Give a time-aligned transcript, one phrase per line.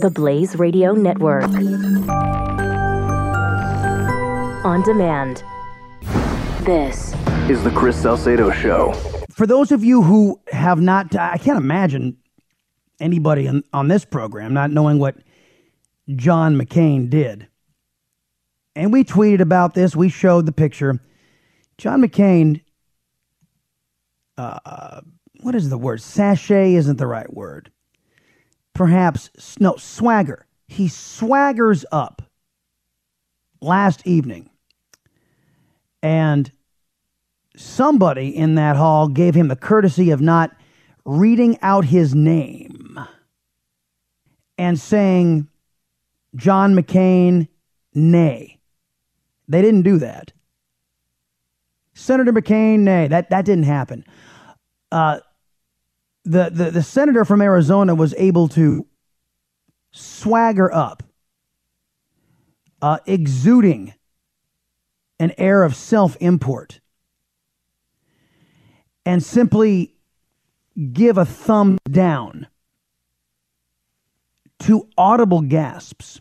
[0.00, 1.44] The Blaze Radio Network.
[4.64, 5.44] On demand.
[6.64, 7.12] This
[7.50, 8.94] is the Chris Salcedo Show.
[9.30, 12.16] For those of you who have not, I can't imagine
[12.98, 15.16] anybody on, on this program not knowing what
[16.16, 17.46] John McCain did.
[18.74, 19.94] And we tweeted about this.
[19.94, 20.98] We showed the picture.
[21.76, 22.62] John McCain,
[24.38, 25.02] uh,
[25.40, 26.00] what is the word?
[26.00, 27.70] Sashay isn't the right word.
[28.80, 29.28] Perhaps,
[29.60, 30.46] no, swagger.
[30.66, 32.22] He swaggers up
[33.60, 34.48] last evening.
[36.02, 36.50] And
[37.54, 40.56] somebody in that hall gave him the courtesy of not
[41.04, 42.98] reading out his name
[44.56, 45.46] and saying,
[46.34, 47.48] John McCain,
[47.92, 48.60] nay.
[49.46, 50.32] They didn't do that.
[51.92, 53.08] Senator McCain, nay.
[53.08, 54.06] That, that didn't happen.
[54.90, 55.20] Uh,
[56.24, 58.86] the, the, the senator from Arizona was able to
[59.92, 61.02] swagger up,
[62.82, 63.94] uh, exuding
[65.18, 66.80] an air of self import,
[69.04, 69.94] and simply
[70.92, 72.46] give a thumb down
[74.60, 76.20] to audible gasps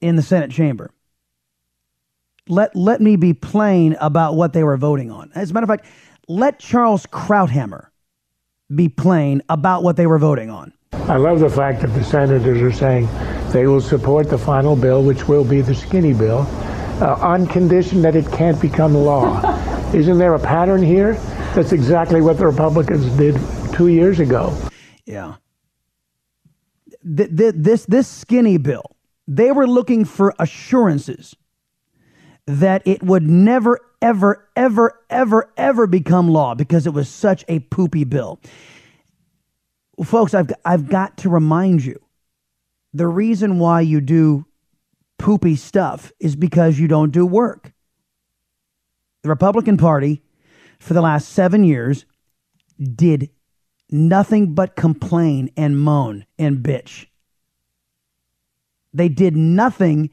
[0.00, 0.90] in the Senate chamber.
[2.48, 5.30] Let, let me be plain about what they were voting on.
[5.34, 5.86] As a matter of fact,
[6.28, 7.88] let Charles Krauthammer
[8.74, 10.72] be plain about what they were voting on.
[10.92, 13.08] I love the fact that the senators are saying
[13.52, 16.40] they will support the final bill, which will be the skinny bill,
[17.00, 19.40] uh, on condition that it can't become law.
[19.94, 21.14] Isn't there a pattern here?
[21.54, 23.38] That's exactly what the Republicans did
[23.72, 24.54] two years ago.
[25.06, 25.36] Yeah.
[27.16, 31.34] Th- th- this this skinny bill, they were looking for assurances
[32.48, 37.58] that it would never, ever, ever, ever, ever become law because it was such a
[37.60, 38.40] poopy bill.
[40.02, 42.00] Folks, I've I've got to remind you,
[42.94, 44.46] the reason why you do
[45.18, 47.72] poopy stuff is because you don't do work.
[49.22, 50.22] The Republican Party,
[50.78, 52.06] for the last seven years,
[52.80, 53.28] did
[53.90, 57.06] nothing but complain and moan and bitch.
[58.94, 60.10] They did nothing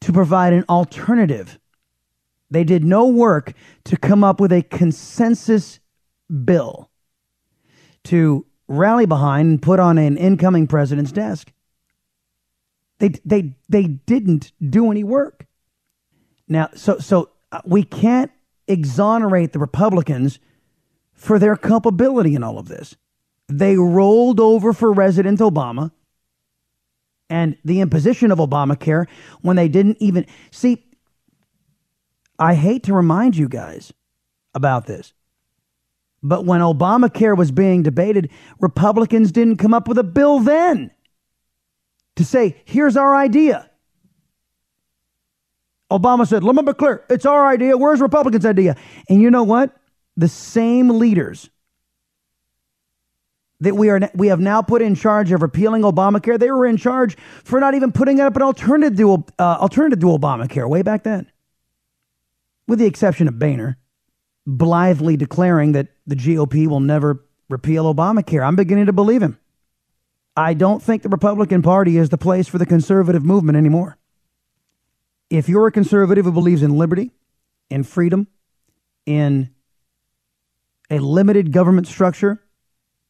[0.00, 1.60] to provide an alternative.
[2.50, 3.52] They did no work
[3.84, 5.80] to come up with a consensus
[6.44, 6.90] bill
[8.04, 11.52] to rally behind and put on an incoming president's desk.
[12.98, 15.46] They, they, they didn't do any work.
[16.48, 18.30] Now, so, so uh, we can't
[18.68, 20.38] exonerate the Republicans
[21.12, 22.96] for their culpability in all of this.
[23.48, 25.92] They rolled over for President Obama
[27.28, 29.06] and the imposition of Obamacare
[29.42, 30.82] when they didn't even see.
[32.38, 33.92] I hate to remind you guys
[34.54, 35.12] about this,
[36.22, 38.30] but when Obamacare was being debated,
[38.60, 40.90] Republicans didn't come up with a bill then
[42.16, 43.70] to say, here's our idea.
[45.90, 47.76] Obama said, let me be clear, it's our idea.
[47.76, 48.76] Where's Republicans' idea?
[49.08, 49.76] And you know what?
[50.16, 51.48] The same leaders
[53.60, 56.38] that we are we have now put in charge of repealing Obamacare.
[56.38, 60.06] They were in charge for not even putting up an alternative to uh, alternative to
[60.06, 61.30] Obamacare way back then,
[62.66, 63.78] with the exception of Boehner,
[64.46, 68.46] blithely declaring that the GOP will never repeal Obamacare.
[68.46, 69.38] I'm beginning to believe him.
[70.36, 73.96] I don't think the Republican Party is the place for the conservative movement anymore.
[75.30, 77.10] If you're a conservative who believes in liberty,
[77.70, 78.28] in freedom,
[79.06, 79.50] in
[80.90, 82.42] a limited government structure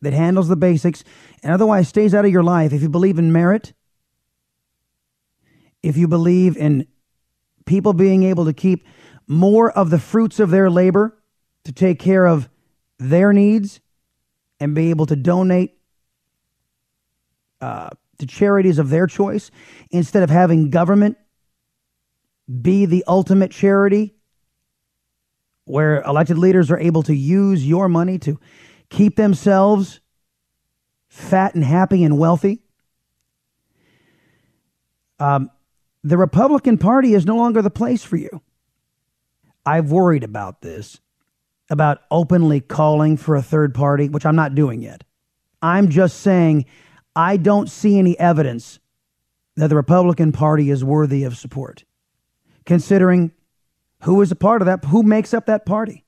[0.00, 1.04] that handles the basics
[1.42, 3.74] and otherwise stays out of your life, if you believe in merit,
[5.82, 6.86] if you believe in
[7.66, 8.86] people being able to keep
[9.30, 11.16] more of the fruits of their labor
[11.62, 12.48] to take care of
[12.98, 13.80] their needs
[14.58, 15.78] and be able to donate
[17.60, 19.52] uh, to charities of their choice
[19.92, 21.16] instead of having government
[22.60, 24.16] be the ultimate charity
[25.64, 28.40] where elected leaders are able to use your money to
[28.88, 30.00] keep themselves
[31.06, 32.64] fat and happy and wealthy.
[35.20, 35.52] Um,
[36.02, 38.42] the Republican Party is no longer the place for you.
[39.70, 41.00] I've worried about this,
[41.70, 45.04] about openly calling for a third party, which I'm not doing yet.
[45.62, 46.66] I'm just saying
[47.14, 48.80] I don't see any evidence
[49.54, 51.84] that the Republican Party is worthy of support,
[52.66, 53.30] considering
[54.02, 56.04] who is a part of that, who makes up that party.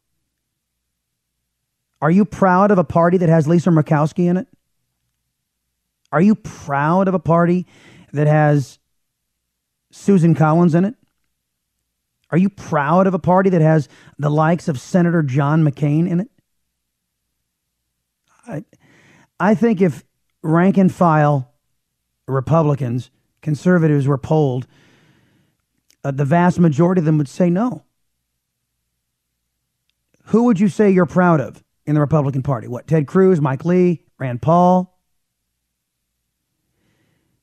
[2.01, 4.49] Are you proud of a party that has Lisa Murkowski in it?
[6.11, 7.69] Are you proud of a party
[8.13, 8.81] that has
[9.93, 10.97] Susan Collins in it?
[12.33, 13.89] Are you proud of a party that has
[14.19, 16.31] the likes of Senator John McCain in it?
[18.49, 18.65] I,
[19.39, 20.03] I think if
[20.43, 21.53] rank and file
[22.27, 23.11] Republicans,
[23.43, 24.67] conservatives were polled,
[26.03, 27.85] uh, the vast majority of them would say no.
[30.27, 32.67] Who would you say you're proud of in the Republican Party?
[32.67, 34.99] What, Ted Cruz, Mike Lee, Rand Paul?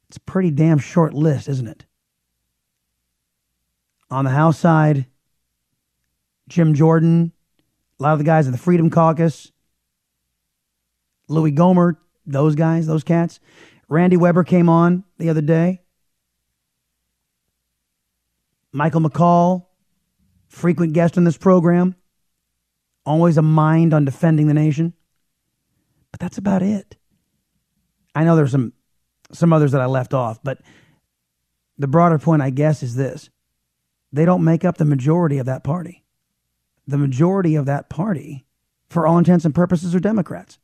[0.07, 1.85] It's a pretty damn short list, isn't it?
[4.11, 5.05] On the House side,
[6.47, 7.31] Jim Jordan,
[7.99, 9.51] a lot of the guys in the Freedom Caucus,
[11.27, 13.39] Louis Gohmert, those guys, those cats.
[13.87, 15.81] Randy Weber came on the other day.
[18.71, 19.65] Michael McCaul,
[20.47, 21.95] frequent guest on this program,
[23.05, 24.93] always a mind on defending the nation.
[26.11, 26.95] But that's about it.
[28.15, 28.73] I know there's some
[29.31, 30.59] some others that I left off, but
[31.77, 33.29] the broader point, I guess, is this.
[34.11, 36.03] They don't make up the majority of that party.
[36.87, 38.45] The majority of that party,
[38.89, 40.57] for all intents and purposes, are Democrats.